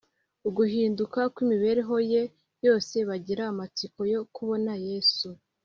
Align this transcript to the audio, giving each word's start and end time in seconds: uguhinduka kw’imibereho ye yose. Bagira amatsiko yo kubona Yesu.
uguhinduka 0.49 1.19
kw’imibereho 1.33 1.95
ye 2.11 2.23
yose. 2.65 2.95
Bagira 3.09 3.43
amatsiko 3.51 3.99
yo 4.13 4.21
kubona 4.35 4.71
Yesu. 4.89 5.29